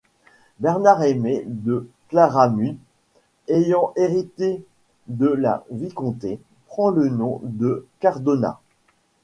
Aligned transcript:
Bernard 0.59 1.03
Aimé 1.03 1.43
de 1.45 1.87
Claramunt, 2.09 2.75
ayant 3.47 3.93
hérité 3.95 4.65
de 5.05 5.27
la 5.27 5.63
vicomté, 5.69 6.39
prend 6.65 6.89
le 6.89 7.07
nom 7.07 7.39
de 7.43 7.85
Cardona. 7.99 8.59